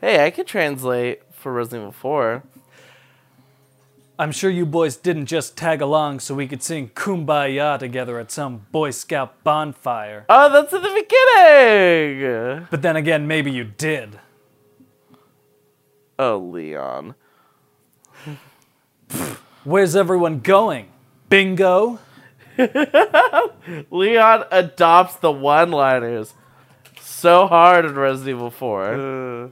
Hey, 0.00 0.24
I 0.24 0.30
could 0.30 0.46
translate 0.46 1.20
for 1.40 1.52
Resident 1.52 1.82
Evil 1.82 1.92
4. 1.92 2.42
I'm 4.18 4.32
sure 4.32 4.50
you 4.50 4.66
boys 4.66 4.96
didn't 4.96 5.26
just 5.26 5.56
tag 5.56 5.80
along 5.80 6.20
so 6.20 6.34
we 6.34 6.46
could 6.46 6.62
sing 6.62 6.90
Kumbaya 6.90 7.78
together 7.78 8.18
at 8.18 8.30
some 8.30 8.66
Boy 8.70 8.90
Scout 8.90 9.42
bonfire. 9.42 10.26
Oh, 10.28 10.52
that's 10.52 10.72
in 10.74 10.82
the 10.82 10.88
beginning! 10.88 12.66
But 12.70 12.82
then 12.82 12.96
again, 12.96 13.26
maybe 13.26 13.50
you 13.50 13.64
did. 13.64 14.20
Oh, 16.18 16.36
Leon. 16.36 17.14
Where's 19.64 19.96
everyone 19.96 20.40
going? 20.40 20.88
Bingo? 21.30 21.98
Leon 23.90 24.44
adopts 24.50 25.16
the 25.16 25.32
one 25.32 25.70
liners 25.70 26.34
so 27.00 27.46
hard 27.46 27.86
in 27.86 27.94
Resident 27.94 28.36
Evil 28.36 28.50
4. 28.50 28.84
Uh. 28.84 29.48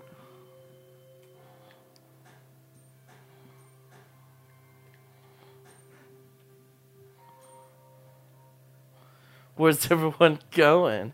Where's 9.59 9.91
everyone 9.91 10.39
going? 10.53 11.13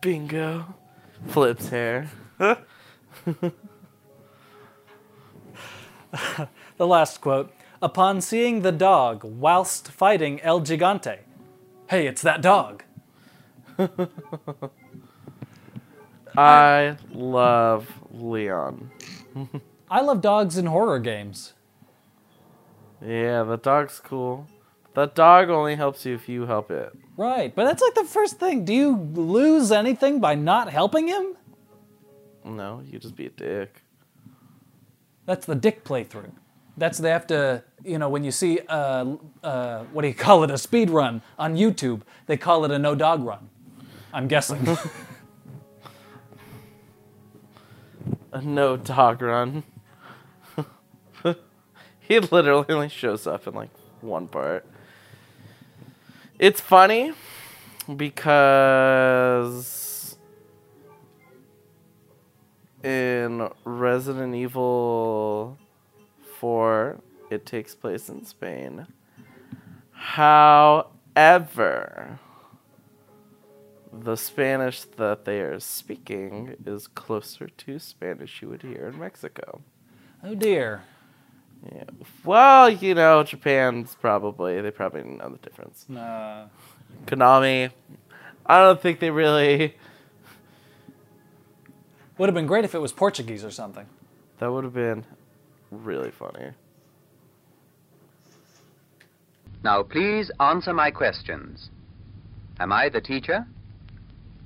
Bingo. 0.00 0.74
Flips 1.28 1.68
hair. 1.68 2.10
The 6.76 6.86
last 6.86 7.20
quote 7.20 7.52
Upon 7.80 8.20
seeing 8.20 8.62
the 8.62 8.72
dog 8.72 9.22
whilst 9.24 9.90
fighting 9.90 10.40
El 10.42 10.60
Gigante. 10.62 11.20
Hey, 11.88 12.06
it's 12.08 12.22
that 12.22 12.42
dog. 12.42 12.82
I 16.36 16.96
love 17.12 17.88
Leon. 18.10 18.90
I 19.90 20.00
love 20.00 20.20
dogs 20.20 20.58
in 20.58 20.66
horror 20.66 20.98
games. 20.98 21.52
Yeah, 23.04 23.44
the 23.44 23.56
dog's 23.56 24.00
cool. 24.00 24.48
That 24.94 25.14
dog 25.14 25.50
only 25.50 25.74
helps 25.74 26.06
you 26.06 26.14
if 26.14 26.28
you 26.28 26.46
help 26.46 26.70
it. 26.70 26.92
Right, 27.16 27.54
but 27.54 27.64
that's 27.64 27.82
like 27.82 27.94
the 27.94 28.04
first 28.04 28.38
thing. 28.38 28.64
Do 28.64 28.72
you 28.72 28.96
lose 28.96 29.72
anything 29.72 30.20
by 30.20 30.34
not 30.34 30.70
helping 30.70 31.08
him? 31.08 31.36
No, 32.44 32.82
you 32.84 32.98
just 32.98 33.16
be 33.16 33.26
a 33.26 33.30
dick. 33.30 33.82
That's 35.26 35.46
the 35.46 35.54
dick 35.54 35.84
playthrough. 35.84 36.30
That's 36.76 36.98
they 36.98 37.10
have 37.10 37.26
to, 37.28 37.62
you 37.84 37.98
know, 37.98 38.08
when 38.08 38.24
you 38.24 38.30
see, 38.30 38.60
uh, 38.68 39.16
uh, 39.42 39.84
what 39.92 40.02
do 40.02 40.08
you 40.08 40.14
call 40.14 40.42
it, 40.44 40.50
a 40.50 40.58
speed 40.58 40.90
run 40.90 41.22
on 41.38 41.56
YouTube, 41.56 42.02
they 42.26 42.36
call 42.36 42.64
it 42.64 42.70
a 42.70 42.78
no 42.78 42.94
dog 42.94 43.24
run. 43.24 43.48
I'm 44.12 44.28
guessing. 44.28 44.76
A 48.32 48.42
no 48.42 48.76
dog 48.76 49.22
run. 49.22 49.62
he 52.00 52.18
literally 52.18 52.66
only 52.68 52.88
shows 52.88 53.28
up 53.28 53.46
in 53.46 53.54
like 53.54 53.70
one 54.00 54.26
part. 54.26 54.66
It's 56.38 56.60
funny 56.60 57.12
because 57.96 60.16
in 62.82 63.48
Resident 63.64 64.34
Evil 64.34 65.56
4, 66.40 66.98
it 67.30 67.46
takes 67.46 67.76
place 67.76 68.08
in 68.08 68.24
Spain. 68.24 68.88
However, 69.92 70.88
the 73.92 74.16
Spanish 74.16 74.82
that 74.82 75.24
they 75.24 75.40
are 75.40 75.60
speaking 75.60 76.56
is 76.66 76.88
closer 76.88 77.46
to 77.46 77.78
Spanish 77.78 78.42
you 78.42 78.48
would 78.48 78.62
hear 78.62 78.88
in 78.88 78.98
Mexico. 78.98 79.62
oh 80.24 80.34
dear. 80.34 80.82
Yeah. 82.04 82.10
Well, 82.24 82.70
you 82.70 82.94
know, 82.94 83.22
Japan's 83.22 83.96
probably 84.00 84.60
they 84.60 84.70
probably 84.70 85.02
know 85.02 85.30
the 85.30 85.38
difference. 85.38 85.86
Uh, 85.90 86.48
Konami, 87.06 87.70
I 88.46 88.58
don't 88.58 88.80
think 88.80 89.00
they 89.00 89.10
really. 89.10 89.74
would 92.18 92.28
have 92.28 92.34
been 92.34 92.46
great 92.46 92.64
if 92.64 92.74
it 92.74 92.78
was 92.80 92.92
Portuguese 92.92 93.44
or 93.44 93.50
something. 93.50 93.86
That 94.38 94.52
would 94.52 94.64
have 94.64 94.74
been 94.74 95.04
really 95.70 96.10
funny. 96.10 96.50
Now, 99.62 99.82
please 99.82 100.30
answer 100.40 100.74
my 100.74 100.90
questions. 100.90 101.70
Am 102.60 102.70
I 102.72 102.88
the 102.90 103.00
teacher? 103.00 103.46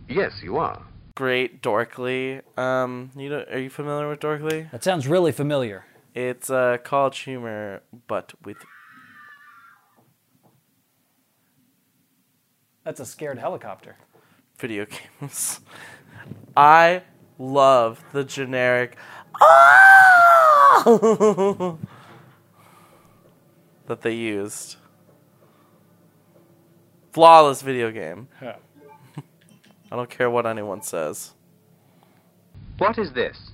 Yes, 0.09 0.33
you 0.43 0.57
are. 0.57 0.83
Great 1.17 1.61
Dorkly. 1.61 2.41
Um, 2.57 3.11
you 3.17 3.29
know, 3.29 3.45
are 3.51 3.59
you 3.59 3.69
familiar 3.69 4.09
with 4.09 4.21
Dorkly? 4.21 4.71
That 4.71 4.85
sounds 4.85 5.09
really 5.09 5.33
familiar. 5.33 5.85
It's 6.15 6.51
uh, 6.51 6.79
college 6.83 7.19
humor, 7.21 7.83
but 8.07 8.33
with 8.45 8.57
That's 12.85 13.01
a 13.01 13.05
scared 13.07 13.39
helicopter. 13.39 13.97
video 14.59 14.87
games. 15.21 15.61
I 16.57 17.03
love 17.39 18.03
the 18.13 18.25
generic 18.25 18.97
"Ah!" 19.41 20.83
that 23.87 24.01
they 24.03 24.15
used. 24.15 24.77
Flawless 27.13 27.63
video 27.63 27.91
game. 27.91 28.29
I 28.43 29.97
don't 29.97 30.11
care 30.11 30.31
what 30.31 30.47
anyone 30.47 30.83
says. 30.83 31.33
What 32.79 32.99
is 32.99 33.13
this? 33.13 33.53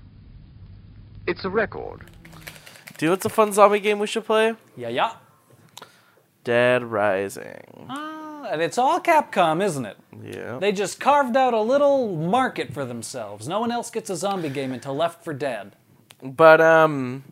It's 1.27 1.45
a 1.45 1.51
record. 1.51 2.11
Do 2.97 3.07
you 3.07 3.09
know 3.09 3.13
what's 3.15 3.25
a 3.25 3.29
fun 3.31 3.53
zombie 3.53 3.81
game 3.81 3.99
we 3.99 4.07
should 4.07 4.25
play? 4.25 4.55
Yeah, 4.77 4.89
yeah. 4.89 5.13
Dead 6.45 6.85
Rising. 6.85 7.87
Ah, 7.89 8.49
and 8.51 8.61
it's 8.63 8.79
all 8.79 9.01
Capcom, 9.01 9.63
isn't 9.63 9.85
it? 9.87 9.97
Yeah. 10.23 10.59
They 10.59 10.71
just 10.73 11.01
carved 11.01 11.37
out 11.37 11.55
a 11.55 11.61
little 11.61 12.15
market 12.15 12.73
for 12.73 12.85
themselves. 12.85 13.49
No 13.49 13.61
one 13.61 13.73
else 13.73 13.91
gets 13.91 14.11
a 14.11 14.17
zombie 14.17 14.51
game 14.51 14.73
until 14.73 14.95
Left 14.95 15.25
4 15.25 15.35
Dead. 15.35 15.75
But 16.23 16.61
um 16.61 17.25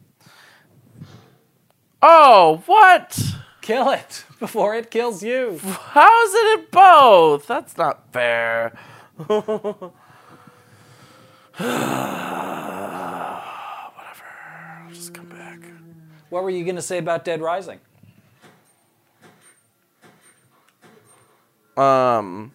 Oh, 2.02 2.62
what? 2.66 3.20
Kill 3.60 3.90
it 3.90 4.24
before 4.40 4.74
it 4.74 4.90
kills 4.90 5.22
you. 5.22 5.58
How 5.62 6.24
is 6.24 6.34
it 6.34 6.58
in 6.60 6.66
both? 6.72 7.46
That's 7.46 7.76
not 7.76 8.12
fair. 8.12 8.76
Whatever. 13.94 14.24
I'll 14.84 14.90
just 14.92 15.12
come 15.14 15.26
back. 15.26 15.60
What 16.32 16.44
were 16.44 16.50
you 16.50 16.64
going 16.64 16.76
to 16.76 16.82
say 16.82 16.96
about 16.96 17.26
Dead 17.26 17.42
Rising? 17.42 17.78
Um, 21.76 22.52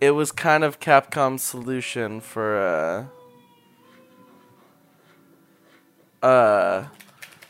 it 0.00 0.10
was 0.10 0.32
kind 0.32 0.64
of 0.64 0.80
Capcom's 0.80 1.44
solution 1.44 2.20
for 2.20 3.08
uh, 6.22 6.26
uh, 6.26 6.86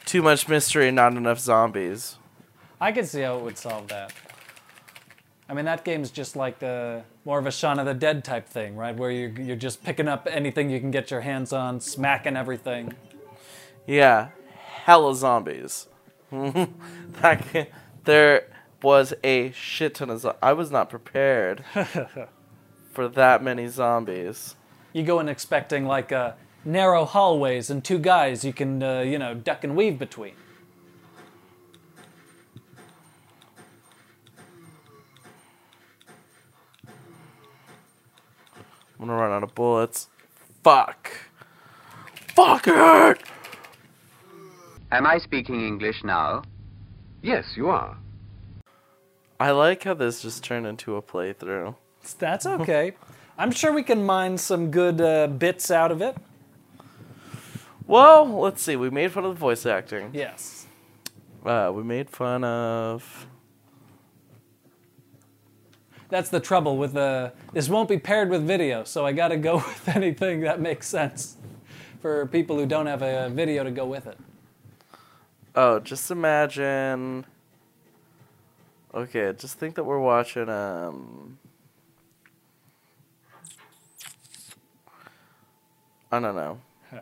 too 0.04 0.20
much 0.20 0.50
mystery, 0.50 0.90
not 0.90 1.14
enough 1.16 1.40
zombies. 1.40 2.16
I 2.78 2.92
could 2.92 3.08
see 3.08 3.22
how 3.22 3.38
it 3.38 3.42
would 3.44 3.56
solve 3.56 3.88
that. 3.88 4.12
I 5.48 5.54
mean, 5.54 5.64
that 5.64 5.82
game's 5.82 6.10
just 6.10 6.36
like 6.36 6.58
the 6.58 7.04
more 7.24 7.38
of 7.38 7.46
a 7.46 7.50
Shaun 7.50 7.78
of 7.78 7.86
the 7.86 7.94
Dead 7.94 8.22
type 8.22 8.46
thing, 8.46 8.76
right? 8.76 8.94
Where 8.94 9.10
you're, 9.10 9.30
you're 9.30 9.56
just 9.56 9.82
picking 9.82 10.08
up 10.08 10.28
anything 10.30 10.68
you 10.68 10.78
can 10.78 10.90
get 10.90 11.10
your 11.10 11.22
hands 11.22 11.54
on, 11.54 11.80
smacking 11.80 12.36
everything. 12.36 12.92
Yeah, 13.86 14.28
hella 14.84 15.14
zombies. 15.14 15.88
that 16.30 17.68
there 18.04 18.46
was 18.82 19.14
a 19.24 19.50
shit 19.52 19.94
ton 19.94 20.10
of. 20.10 20.26
I 20.42 20.52
was 20.52 20.70
not 20.70 20.90
prepared 20.90 21.64
for 22.92 23.08
that 23.08 23.42
many 23.42 23.66
zombies. 23.68 24.54
You 24.92 25.02
go 25.02 25.20
in 25.20 25.28
expecting 25.28 25.86
like 25.86 26.12
uh, 26.12 26.32
narrow 26.64 27.04
hallways 27.04 27.70
and 27.70 27.84
two 27.84 27.98
guys 27.98 28.44
you 28.44 28.52
can, 28.52 28.82
uh, 28.82 29.00
you 29.00 29.18
know, 29.18 29.34
duck 29.34 29.64
and 29.64 29.76
weave 29.76 29.98
between. 29.98 30.34
I'm 39.00 39.06
gonna 39.06 39.14
run 39.14 39.30
out 39.30 39.42
of 39.44 39.54
bullets. 39.54 40.08
Fuck. 40.64 41.12
Fuck 42.34 42.66
it! 42.66 43.22
Am 44.90 45.06
I 45.06 45.18
speaking 45.18 45.60
English 45.60 46.02
now? 46.02 46.42
Yes, 47.20 47.44
you 47.56 47.68
are. 47.68 47.98
I 49.38 49.50
like 49.50 49.84
how 49.84 49.92
this 49.92 50.22
just 50.22 50.42
turned 50.42 50.66
into 50.66 50.96
a 50.96 51.02
playthrough. 51.02 51.74
That's 52.18 52.46
okay. 52.56 52.92
I'm 53.36 53.50
sure 53.50 53.72
we 53.72 53.82
can 53.82 54.04
mine 54.04 54.38
some 54.38 54.70
good 54.70 55.00
uh, 55.00 55.26
bits 55.26 55.70
out 55.70 55.92
of 55.92 56.00
it. 56.00 56.16
Well, 57.86 58.26
let's 58.40 58.62
see. 58.62 58.76
We 58.76 58.88
made 58.88 59.12
fun 59.12 59.24
of 59.24 59.34
the 59.34 59.38
voice 59.38 59.66
acting. 59.66 60.10
Yes. 60.14 60.66
Uh, 61.44 61.70
we 61.74 61.82
made 61.82 62.08
fun 62.08 62.42
of. 62.42 63.26
That's 66.08 66.30
the 66.30 66.40
trouble 66.40 66.78
with 66.78 66.94
the. 66.94 67.32
This 67.52 67.68
won't 67.68 67.90
be 67.90 67.98
paired 67.98 68.30
with 68.30 68.46
video, 68.46 68.84
so 68.84 69.04
I 69.04 69.12
got 69.12 69.28
to 69.28 69.36
go 69.36 69.56
with 69.56 69.88
anything 69.88 70.40
that 70.40 70.60
makes 70.60 70.88
sense 70.88 71.36
for 72.00 72.26
people 72.26 72.56
who 72.56 72.64
don't 72.64 72.86
have 72.86 73.02
a 73.02 73.28
video 73.28 73.64
to 73.64 73.70
go 73.70 73.84
with 73.84 74.06
it. 74.06 74.18
Oh, 75.60 75.80
just 75.80 76.12
imagine. 76.12 77.26
Okay, 78.94 79.32
just 79.36 79.58
think 79.58 79.74
that 79.74 79.82
we're 79.82 79.98
watching. 79.98 80.48
Um. 80.48 81.40
I 86.12 86.20
don't 86.20 86.36
know. 86.36 86.60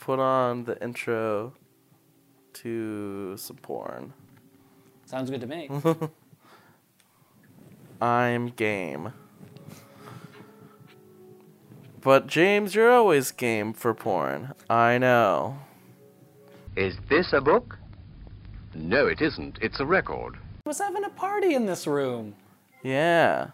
Put 0.00 0.18
on 0.18 0.64
the 0.64 0.82
intro 0.82 1.52
to 2.54 3.36
some 3.36 3.58
porn. 3.58 4.12
Sounds 5.06 5.30
good 5.30 5.42
to 5.42 5.46
me. 5.46 5.70
I'm 8.00 8.48
game. 8.48 9.12
But 12.00 12.26
James, 12.26 12.74
you're 12.74 12.90
always 12.90 13.30
game 13.30 13.72
for 13.72 13.94
porn. 13.94 14.54
I 14.68 14.98
know. 14.98 15.58
Is 16.74 16.96
this 17.08 17.32
a 17.32 17.40
book? 17.40 17.78
No, 18.74 19.06
it 19.06 19.20
isn't. 19.20 19.58
It's 19.60 19.80
a 19.80 19.86
record. 19.86 20.36
I 20.64 20.68
was 20.68 20.78
having 20.78 21.04
a 21.04 21.10
party 21.10 21.54
in 21.54 21.66
this 21.66 21.86
room. 21.86 22.34
Yeah. 22.82 23.48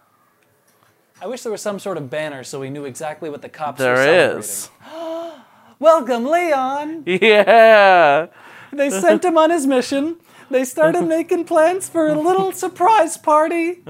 I 1.21 1.27
wish 1.27 1.43
there 1.43 1.53
was 1.53 1.63
some 1.63 1.79
sort 1.79 1.97
of 1.97 2.09
banner 2.11 2.45
so 2.45 2.61
we 2.61 2.71
knew 2.71 2.85
exactly 2.85 3.29
what 3.29 3.43
the 3.43 3.49
cops 3.49 3.81
were 3.81 3.97
celebrating. 3.97 4.39
is. 4.39 4.71
Welcome, 5.81 6.27
Leon. 6.27 7.05
Yeah. 7.07 8.27
They 8.73 8.91
sent 8.91 9.25
him 9.25 9.37
on 9.39 9.51
his 9.51 9.67
mission. 9.67 10.17
They 10.51 10.65
started 10.65 11.03
making 11.09 11.45
plans 11.45 11.89
for 11.89 12.09
a 12.09 12.15
little 12.15 12.53
surprise 12.53 13.17
party. 13.17 13.83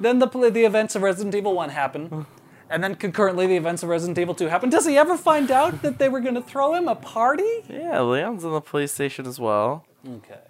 Then 0.00 0.18
the 0.18 0.26
the 0.26 0.64
events 0.64 0.94
of 0.94 1.02
Resident 1.02 1.34
Evil 1.34 1.54
1 1.54 1.70
happen. 1.70 2.26
And 2.68 2.82
then 2.82 2.96
concurrently 2.96 3.46
the 3.46 3.56
events 3.56 3.82
of 3.82 3.88
Resident 3.88 4.18
Evil 4.18 4.34
2 4.34 4.46
happen. 4.48 4.70
Does 4.70 4.86
he 4.86 4.96
ever 4.98 5.16
find 5.16 5.50
out 5.50 5.82
that 5.82 5.98
they 5.98 6.08
were 6.08 6.20
going 6.20 6.34
to 6.34 6.42
throw 6.42 6.74
him 6.74 6.88
a 6.88 6.96
party? 6.96 7.62
Yeah, 7.68 8.00
Leon's 8.02 8.44
in 8.44 8.50
the 8.50 8.60
police 8.60 8.92
station 8.92 9.26
as 9.26 9.38
well. 9.38 9.84
Okay. 10.08 10.40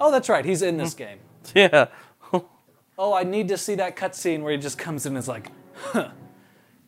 Oh, 0.00 0.10
that's 0.10 0.28
right. 0.28 0.44
He's 0.44 0.62
in 0.62 0.76
this 0.76 0.92
hmm. 0.92 0.98
game. 0.98 1.18
Yeah. 1.54 1.86
Oh, 2.98 3.12
I 3.12 3.24
need 3.24 3.48
to 3.48 3.58
see 3.58 3.74
that 3.74 3.94
cutscene 3.94 4.40
where 4.40 4.52
he 4.52 4.58
just 4.58 4.78
comes 4.78 5.04
in 5.04 5.12
and 5.12 5.18
is 5.18 5.28
like, 5.28 5.50
huh, 5.74 6.12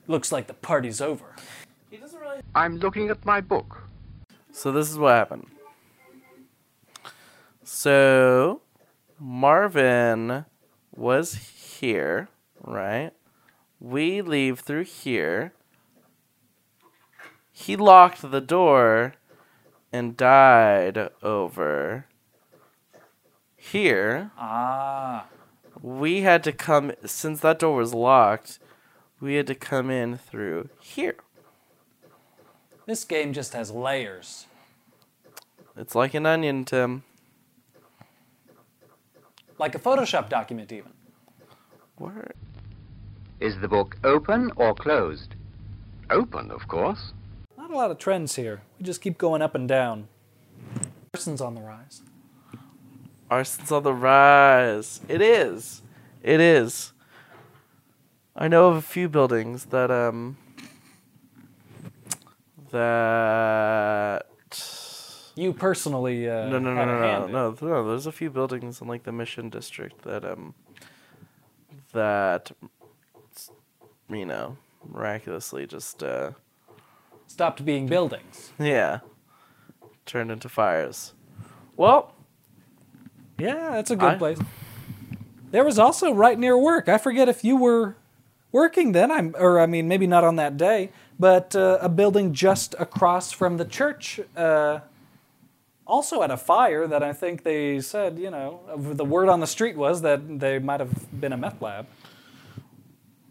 looks 0.07 0.33
like 0.33 0.47
the 0.47 0.55
party's 0.55 1.03
over. 1.03 1.37
I'm 2.55 2.79
looking 2.79 3.11
at 3.11 3.27
my 3.27 3.43
book. 3.43 3.83
So 4.51 4.73
this 4.73 4.91
is 4.91 4.97
what 4.97 5.15
happened. 5.15 5.49
So 7.63 8.63
Marvin 9.21 10.47
was 10.97 11.35
here, 11.35 12.29
right? 12.63 13.11
We 13.79 14.23
leave 14.23 14.61
through 14.61 14.85
here. 14.85 15.53
He 17.53 17.77
locked 17.77 18.31
the 18.31 18.41
door 18.41 19.15
and 19.93 20.17
died 20.17 21.11
over 21.23 22.07
here. 23.73 24.31
Ah. 24.39 25.27
We 25.81 26.23
had 26.23 26.43
to 26.45 26.53
come 26.53 26.93
since 27.05 27.41
that 27.41 27.61
door 27.61 27.77
was 27.77 27.95
locked. 27.95 28.59
We 29.21 29.35
had 29.35 29.47
to 29.49 29.55
come 29.55 29.91
in 29.91 30.17
through 30.17 30.71
here. 30.81 31.17
This 32.87 33.05
game 33.05 33.33
just 33.33 33.53
has 33.53 33.71
layers. 33.71 34.47
It's 35.77 35.95
like 35.95 36.15
an 36.15 36.27
onion, 36.27 36.65
Tim. 36.65 37.05
Like 39.59 39.75
a 39.75 39.79
Photoshop 39.79 40.29
document, 40.29 40.73
even. 40.73 40.93
Word. 41.99 42.35
Is 43.41 43.61
the 43.61 43.69
book 43.69 43.97
open 44.05 44.51
or 44.57 44.75
closed? 44.75 45.35
Open, 46.11 46.51
of 46.51 46.67
course. 46.67 47.13
Not 47.57 47.71
a 47.71 47.77
lot 47.77 47.91
of 47.91 47.99
trends 47.99 48.37
here. 48.37 48.63
We 48.79 48.87
just 48.87 49.01
keep 49.01 49.19
going 49.19 49.43
up 49.43 49.55
and 49.55 49.69
down. 49.69 50.09
Person's 51.13 51.41
on 51.41 51.55
the 51.55 51.61
rise. 51.61 52.03
Arson's 53.31 53.71
on 53.73 53.83
the 53.83 53.93
rise. 53.93 55.01
It 55.09 55.21
is. 55.21 55.83
It 56.23 56.41
is. 56.41 56.93
I 58.35 58.49
know 58.49 58.69
of 58.69 58.77
a 58.77 58.83
few 58.83 59.09
buildings 59.09 59.67
that 59.67 59.91
um 59.91 60.37
that 62.71 64.23
You 65.37 65.53
personally 65.53 66.29
uh, 66.29 66.49
no 66.49 66.59
no 66.59 66.75
no 66.75 66.85
no 66.87 67.27
no 67.27 67.27
no 67.27 67.57
no 67.61 67.89
there's 67.89 68.07
a 68.07 68.13
few 68.13 68.31
buildings 68.31 68.81
in 68.81 68.89
like 68.89 69.03
the 69.05 69.13
Mission 69.13 69.49
District 69.51 70.03
that 70.03 70.25
um 70.25 70.55
that 71.93 72.53
you 74.09 74.25
know 74.27 74.57
miraculously 74.89 75.67
just 75.67 76.03
uh 76.03 76.33
Stopped 77.27 77.65
being 77.65 77.87
buildings. 77.87 78.53
yeah 78.59 79.01
turned 80.07 80.31
into 80.31 80.49
fires. 80.49 81.13
Well, 81.77 82.15
Yeah, 83.39 83.71
that's 83.73 83.91
a 83.91 83.97
good 83.97 84.15
I- 84.15 84.17
place. 84.17 84.39
There 85.51 85.65
was 85.65 85.79
also 85.79 86.13
right 86.13 86.39
near 86.39 86.59
work. 86.59 86.89
I 86.89 86.99
forget 86.99 87.27
if 87.29 87.43
you 87.43 87.57
were 87.57 87.97
working 88.53 88.93
then. 88.93 89.11
I'm, 89.11 89.35
or 89.39 89.59
I 89.61 89.67
mean, 89.67 89.89
maybe 89.89 90.07
not 90.07 90.23
on 90.23 90.37
that 90.37 90.59
day, 90.59 90.91
but 91.19 91.57
uh, 91.57 91.79
a 91.81 91.89
building 91.89 92.35
just 92.35 92.75
across 92.79 93.33
from 93.33 93.57
the 93.57 93.65
church 93.65 94.21
uh, 94.37 94.81
also 95.87 96.21
had 96.21 96.31
a 96.31 96.37
fire 96.37 96.87
that 96.87 97.03
I 97.03 97.15
think 97.15 97.45
they 97.45 97.81
said, 97.81 98.19
you 98.19 98.31
know, 98.31 98.61
the 98.77 99.07
word 99.07 99.31
on 99.31 99.41
the 99.41 99.47
street 99.47 99.77
was 99.77 100.03
that 100.03 100.39
they 100.39 100.59
might 100.59 100.81
have 100.81 101.19
been 101.19 101.33
a 101.33 101.37
meth 101.39 101.63
lab. 101.63 101.87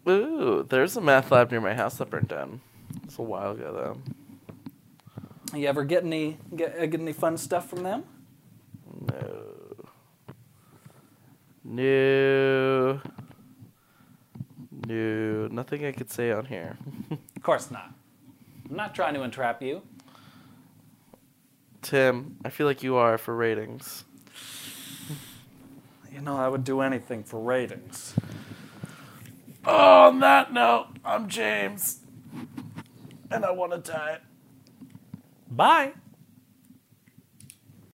ooh, 0.08 0.66
there's 0.68 0.96
a 0.96 1.00
meth 1.00 1.30
lab 1.30 1.52
near 1.52 1.60
my 1.60 1.74
house 1.74 1.98
that 1.98 2.10
burned 2.10 2.28
down. 2.28 2.60
It's 3.04 3.18
a 3.18 3.22
while 3.22 3.52
ago 3.52 3.72
though. 5.52 5.56
You 5.58 5.68
ever 5.68 5.84
get 5.84 6.04
any 6.04 6.36
get, 6.54 6.90
get 6.90 7.00
any 7.00 7.12
fun 7.12 7.36
stuff 7.36 7.70
from 7.70 7.84
them? 7.84 8.04
No. 9.12 9.44
No. 11.68 13.00
No. 14.86 15.48
Nothing 15.48 15.84
I 15.84 15.92
could 15.92 16.10
say 16.10 16.32
on 16.32 16.46
here. 16.46 16.76
Of 17.36 17.42
course 17.44 17.70
not. 17.70 17.92
I'm 18.68 18.76
not 18.76 18.94
trying 18.94 19.14
to 19.14 19.22
entrap 19.22 19.62
you. 19.62 19.82
Tim, 21.82 22.36
I 22.44 22.50
feel 22.50 22.66
like 22.66 22.82
you 22.82 22.96
are 22.96 23.16
for 23.16 23.34
ratings. 23.34 24.04
You 26.10 26.22
know, 26.24 26.36
I 26.36 26.48
would 26.48 26.64
do 26.64 26.80
anything 26.80 27.22
for 27.22 27.38
ratings. 27.38 28.14
Oh, 29.64 30.08
on 30.08 30.18
that 30.20 30.52
note, 30.52 30.88
I'm 31.04 31.28
James. 31.28 32.00
And 33.30 33.44
I 33.44 33.52
want 33.52 33.70
to 33.72 33.78
die. 33.92 34.18
Bye. 35.48 35.92